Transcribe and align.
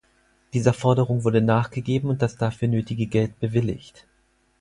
Dieser 0.53 0.73
Forderung 0.73 1.23
wurde 1.25 1.41
nachgegeben 1.43 2.09
und 2.09 2.23
das 2.23 2.35
dafür 2.35 2.67
nötige 2.67 3.05
Geld 3.05 3.39
bewilligt. 3.39 4.07